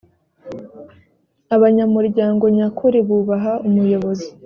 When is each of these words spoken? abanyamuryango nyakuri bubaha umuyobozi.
abanyamuryango 1.55 2.43
nyakuri 2.57 2.97
bubaha 3.07 3.53
umuyobozi. 3.67 4.27